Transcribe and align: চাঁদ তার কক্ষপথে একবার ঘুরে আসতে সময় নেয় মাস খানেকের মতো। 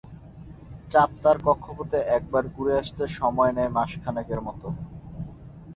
চাঁদ 0.91 1.11
তার 1.23 1.37
কক্ষপথে 1.45 1.99
একবার 2.17 2.43
ঘুরে 2.53 2.73
আসতে 2.81 3.03
সময় 3.17 3.51
নেয় 3.53 3.71
মাস 3.75 3.91
খানেকের 4.03 4.39
মতো। 4.47 4.67